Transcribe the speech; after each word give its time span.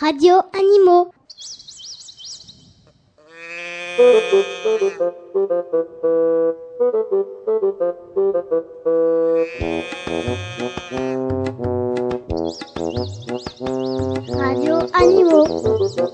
Radio 0.00 0.42
Animaux. 0.52 1.12
Radio 14.28 14.78
Animaux. 14.94 16.13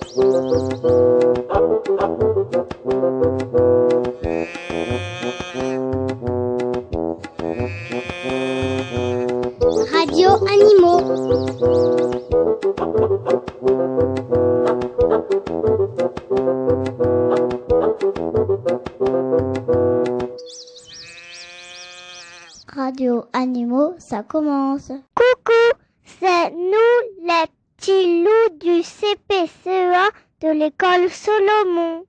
Radio 22.75 23.25
Animaux, 23.35 23.95
ça 23.99 24.23
commence. 24.23 24.89
Coucou, 25.15 25.79
c'est 26.05 26.51
nous 26.51 27.27
les 27.27 27.45
petits 27.77 28.23
loups 28.23 28.59
du 28.59 28.81
CPCE1 28.81 30.11
de 30.41 30.49
l'école 30.49 31.11
Solomon. 31.11 32.05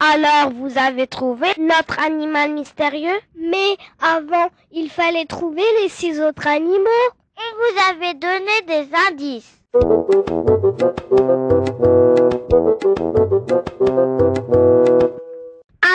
Alors, 0.00 0.52
vous 0.54 0.76
avez 0.76 1.06
trouvé 1.06 1.46
notre 1.58 2.00
animal 2.00 2.52
mystérieux? 2.54 3.20
Mais 3.36 3.76
avant, 4.02 4.48
il 4.72 4.90
fallait 4.90 5.26
trouver 5.26 5.62
les 5.80 5.88
six 5.88 6.20
autres 6.20 6.48
animaux. 6.48 7.06
On 7.36 7.50
vous 7.56 7.78
avait 7.92 8.14
donné 8.14 8.62
des 8.66 8.88
indices. 9.10 9.52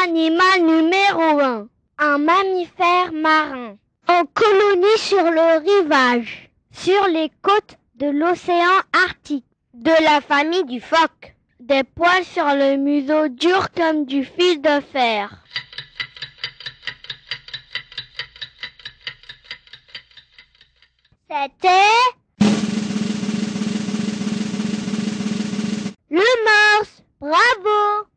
Animal 0.04 0.60
numéro 0.62 1.40
1. 1.40 1.68
Un 1.98 2.18
mammifère 2.18 3.14
marin. 3.14 3.78
En 4.10 4.24
colonie 4.34 4.98
sur 4.98 5.24
le 5.24 5.60
rivage, 5.60 6.50
sur 6.72 7.08
les 7.08 7.32
côtes 7.42 7.78
de 7.96 8.08
l'océan 8.08 8.82
Arctique, 8.92 9.46
de 9.74 9.92
la 10.04 10.20
famille 10.20 10.66
du 10.66 10.82
phoque. 10.82 11.36
Des 11.62 11.84
poils 11.84 12.26
sur 12.26 12.48
le 12.48 12.76
museau 12.76 13.30
dur 13.30 13.70
comme 13.72 14.06
du 14.06 14.26
fil 14.26 14.62
de 14.62 14.82
fer. 14.92 15.30
C'était 21.30 22.21
le 26.12 26.20
morse. 26.20 27.04
Bravo. 27.22 28.08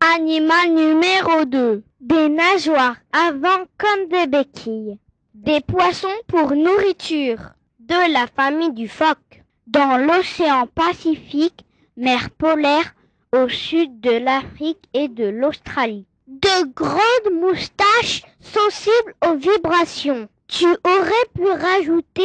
Animal 0.00 0.74
numéro 0.74 1.44
2. 1.44 1.82
Des 2.00 2.28
nageoires 2.28 2.96
avant 3.12 3.64
comme 3.76 4.08
des 4.08 4.26
béquilles. 4.28 4.98
Des 5.34 5.60
poissons 5.60 6.08
pour 6.28 6.52
nourriture. 6.52 7.54
De 7.80 8.12
la 8.12 8.28
famille 8.28 8.72
du 8.72 8.86
phoque. 8.86 9.42
Dans 9.66 9.96
l'océan 9.96 10.66
Pacifique, 10.66 11.64
mer 11.96 12.30
polaire, 12.30 12.94
au 13.32 13.48
sud 13.48 14.00
de 14.00 14.10
l'Afrique 14.10 14.88
et 14.92 15.08
de 15.08 15.24
l'Australie. 15.24 16.06
De 16.26 16.72
grandes 16.72 17.32
moustaches 17.40 18.22
sensibles 18.40 19.14
aux 19.26 19.36
vibrations. 19.36 20.28
Tu 20.48 20.66
aurais 20.66 21.28
pu 21.34 21.46
rajouter 21.48 22.22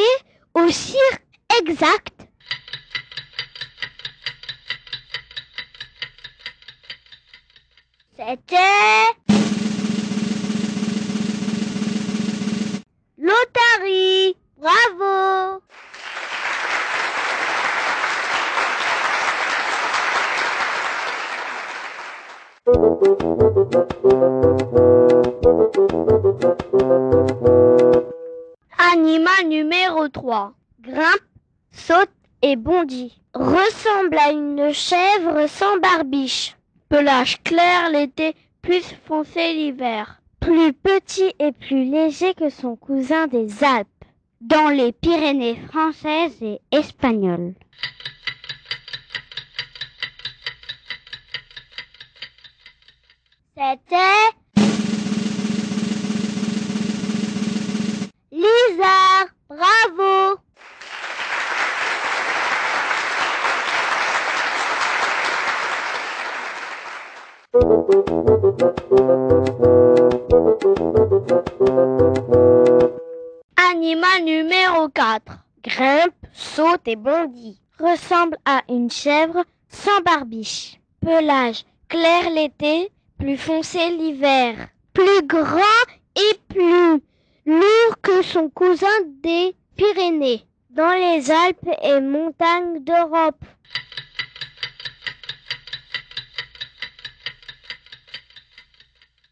aussi 0.55 0.97
exact. 1.61 2.27
C'était 8.15 8.55
l'Otari. 13.17 14.35
Bravo. 14.57 15.64
Animal 28.91 29.47
numéro 29.47 30.09
3. 30.09 30.53
Grimpe, 30.81 31.03
saute 31.71 32.09
et 32.41 32.55
bondit. 32.55 33.21
Ressemble 33.35 34.17
à 34.17 34.31
une 34.31 34.73
chèvre 34.73 35.47
sans 35.47 35.77
barbiche. 35.77 36.57
Pelage 36.89 37.43
clair 37.43 37.91
l'été, 37.91 38.33
plus 38.63 38.95
foncé 39.05 39.53
l'hiver. 39.53 40.19
Plus 40.39 40.73
petit 40.73 41.31
et 41.37 41.51
plus 41.51 41.83
léger 41.83 42.33
que 42.33 42.49
son 42.49 42.75
cousin 42.75 43.27
des 43.27 43.63
Alpes. 43.63 43.87
Dans 44.41 44.69
les 44.69 44.91
Pyrénées 44.91 45.59
françaises 45.69 46.41
et 46.41 46.59
espagnoles. 46.71 47.53
C'était 53.57 53.95
Lisa, 58.29 59.27
bravo 59.47 60.39
Animal 73.55 74.23
numéro 74.25 74.89
4. 74.89 75.21
Grimpe, 75.63 76.13
saute 76.33 76.81
et 76.87 76.97
bondit. 76.97 77.61
Ressemble 77.79 78.37
à 78.43 78.63
une 78.67 78.91
chèvre 78.91 79.45
sans 79.69 80.01
barbiche. 80.01 80.77
Pelage 80.99 81.63
clair 81.87 82.29
l'été, 82.31 82.91
plus 83.17 83.37
foncé 83.37 83.89
l'hiver. 83.89 84.69
Plus 84.93 85.21
grand 85.27 85.61
et 86.15 86.39
plus 86.47 87.01
lourd 87.45 88.01
que 88.01 88.21
son 88.21 88.49
cousin 88.49 88.87
des 89.21 89.55
Pyrénées, 89.75 90.45
dans 90.69 90.93
les 90.93 91.29
Alpes 91.29 91.69
et 91.83 91.99
montagnes 91.99 92.83
d'Europe. 92.83 93.43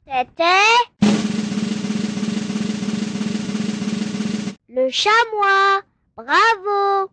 C'était 0.06 0.44
le 4.68 4.90
chamois. 4.90 5.82
Bravo. 6.16 7.13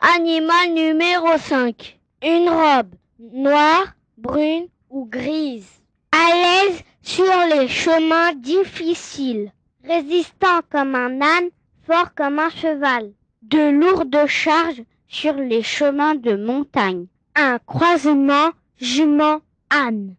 Animal 0.00 0.72
numéro 0.72 1.36
5. 1.36 1.98
Une 2.22 2.48
robe 2.48 2.94
noire, 3.18 3.94
brune 4.16 4.68
ou 4.88 5.04
grise. 5.04 5.68
À 6.10 6.32
l'aise 6.32 6.82
sur 7.02 7.24
les 7.50 7.68
chemins 7.68 8.32
difficiles. 8.34 9.52
Résistant 9.84 10.60
comme 10.70 10.94
un 10.94 11.20
âne, 11.20 11.50
fort 11.86 12.14
comme 12.14 12.38
un 12.38 12.50
cheval. 12.50 13.12
De 13.42 13.70
lourdes 13.70 14.26
charges 14.26 14.82
sur 15.06 15.34
les 15.34 15.62
chemins 15.62 16.14
de 16.14 16.34
montagne. 16.34 17.06
Un 17.34 17.58
croisement 17.58 18.52
jument-âne. 18.80 20.14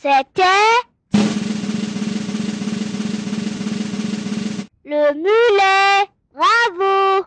C'était 0.00 0.42
le 4.84 5.12
mulet. 5.14 6.08
Bravo. 6.32 7.24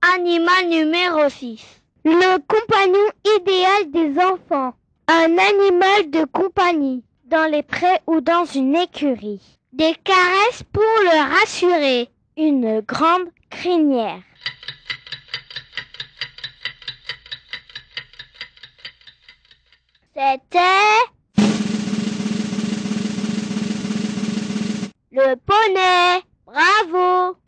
Animal 0.00 0.68
numéro 0.70 1.28
6. 1.28 1.60
Le 2.06 2.38
compagnon 2.46 2.96
idéal 3.36 3.90
des 3.90 4.18
enfants. 4.18 4.72
Un 5.08 5.36
animal 5.36 6.10
de 6.10 6.24
compagnie, 6.32 7.04
dans 7.32 7.50
les 7.50 7.62
prés 7.62 7.98
ou 8.06 8.20
dans 8.20 8.44
une 8.44 8.76
écurie. 8.76 9.40
Des 9.72 9.94
caresses 10.04 10.62
pour 10.70 10.82
le 10.82 11.34
rassurer. 11.40 12.10
Une 12.36 12.80
grande 12.80 13.28
crinière. 13.48 14.20
C'était 20.14 20.58
le 25.10 25.34
poney. 25.36 26.22
Bravo. 26.46 27.36
Et 27.36 27.40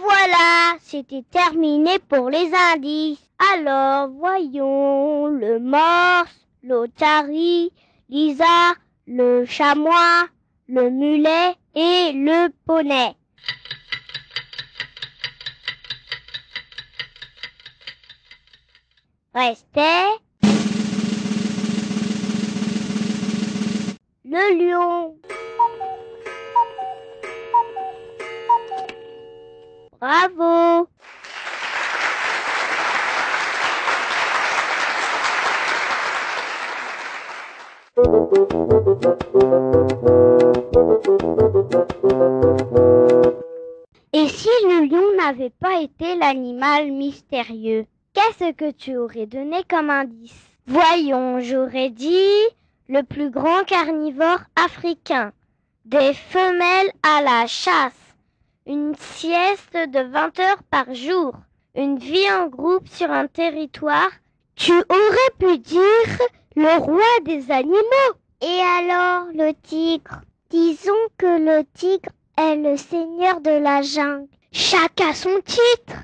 voilà, 0.00 0.76
c'était 0.80 1.24
terminé 1.30 1.98
pour 2.08 2.30
les 2.30 2.50
indices. 2.72 3.20
Alors, 3.54 4.08
voyons 4.08 5.26
le 5.26 5.58
morse, 5.60 6.46
l'otarie, 6.62 7.70
l'isard, 8.08 8.76
le 9.06 9.44
chamois, 9.44 10.26
le 10.68 10.90
mulet 10.90 11.54
et 11.74 12.12
le 12.12 12.48
poney. 12.66 13.14
Restait 19.34 20.08
le 24.28 24.58
lion. 24.58 25.14
Bravo. 30.00 30.88
Et 44.12 44.28
si 44.28 44.48
le 44.64 44.86
lion 44.86 45.16
n'avait 45.16 45.50
pas 45.50 45.80
été 45.80 46.16
l'animal 46.16 46.90
mystérieux, 46.90 47.86
qu'est-ce 48.12 48.52
que 48.52 48.72
tu 48.72 48.96
aurais 48.96 49.26
donné 49.26 49.62
comme 49.68 49.90
indice? 49.90 50.50
Voyons, 50.66 51.38
j'aurais 51.38 51.90
dit 51.90 52.42
le 52.88 53.02
plus 53.02 53.30
grand 53.30 53.64
carnivore 53.66 54.40
africain, 54.56 55.32
des 55.84 56.14
femelles 56.14 56.92
à 57.02 57.22
la 57.22 57.46
chasse, 57.46 57.92
une 58.66 58.94
sieste 58.96 59.74
de 59.74 60.10
20 60.10 60.38
heures 60.40 60.62
par 60.70 60.92
jour, 60.94 61.34
une 61.74 61.98
vie 61.98 62.30
en 62.32 62.48
groupe 62.48 62.88
sur 62.88 63.10
un 63.10 63.26
territoire. 63.26 64.10
Tu 64.54 64.72
aurais 64.72 65.32
pu 65.38 65.58
dire 65.58 66.18
le 66.56 66.78
roi 66.80 67.02
des 67.24 67.50
animaux. 67.50 67.76
Et 68.40 68.60
alors, 68.78 69.26
le 69.34 69.52
tigre? 69.52 70.20
Disons 70.50 70.92
que 71.18 71.26
le 71.26 71.64
tigre 71.74 72.10
est 72.38 72.56
le 72.56 72.76
seigneur 72.76 73.40
de 73.40 73.50
la 73.50 73.82
jungle. 73.82 74.28
Chacun 74.52 75.12
son 75.12 75.40
titre. 75.44 75.96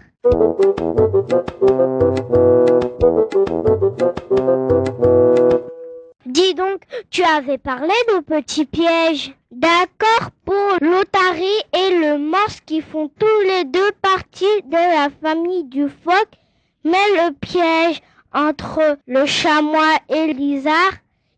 Donc, 6.54 6.82
tu 7.10 7.22
avais 7.22 7.58
parlé 7.58 7.94
de 8.08 8.20
petits 8.20 8.66
pièges. 8.66 9.34
D'accord 9.50 10.30
pour 10.44 10.76
l'otarie 10.80 11.62
et 11.74 11.98
le 11.98 12.18
morse 12.18 12.60
qui 12.60 12.80
font 12.80 13.08
tous 13.18 13.40
les 13.44 13.64
deux 13.64 13.92
partie 14.02 14.62
de 14.64 14.72
la 14.72 15.08
famille 15.22 15.64
du 15.64 15.88
phoque, 15.88 16.38
mais 16.84 17.06
le 17.16 17.32
piège 17.32 18.02
entre 18.32 18.98
le 19.06 19.26
chamois 19.26 19.96
et 20.08 20.32
l'isard, 20.32 20.92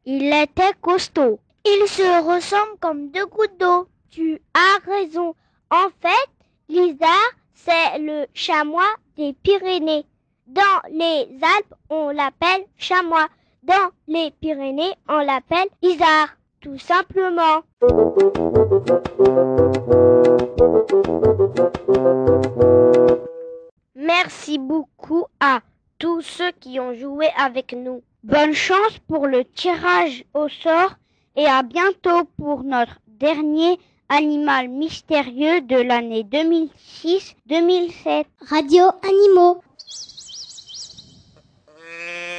il 0.04 0.32
était 0.32 0.74
costaud. 0.80 1.38
Ils 1.64 1.88
se 1.88 2.22
ressemblent 2.24 2.78
comme 2.80 3.10
deux 3.10 3.26
gouttes 3.26 3.58
d'eau. 3.58 3.88
Tu 4.10 4.40
as 4.54 4.90
raison. 4.90 5.34
En 5.70 5.88
fait, 6.00 6.30
l'isard, 6.68 7.30
c'est 7.54 7.98
le 7.98 8.26
chamois 8.34 8.94
des 9.16 9.32
Pyrénées. 9.32 10.04
Dans 10.46 10.80
les 10.90 11.26
Alpes, 11.42 11.74
on 11.88 12.10
l'appelle 12.10 12.66
chamois. 12.76 13.28
Dans 13.66 13.90
les 14.08 14.30
Pyrénées, 14.30 14.92
on 15.08 15.20
l'appelle 15.20 15.68
isard, 15.80 16.36
tout 16.60 16.78
simplement. 16.78 17.62
Merci 23.94 24.58
beaucoup 24.58 25.24
à 25.40 25.60
tous 25.98 26.20
ceux 26.20 26.50
qui 26.60 26.78
ont 26.78 26.92
joué 26.92 27.28
avec 27.38 27.72
nous. 27.72 28.02
Bonne 28.22 28.52
chance 28.52 28.98
pour 29.08 29.26
le 29.26 29.46
tirage 29.46 30.26
au 30.34 30.50
sort 30.50 30.96
et 31.34 31.46
à 31.46 31.62
bientôt 31.62 32.24
pour 32.36 32.64
notre 32.64 32.98
dernier 33.08 33.78
animal 34.10 34.68
mystérieux 34.68 35.62
de 35.62 35.76
l'année 35.76 36.24
2006-2007. 36.24 38.26
Radio 38.46 38.84
Animaux. 39.02 39.62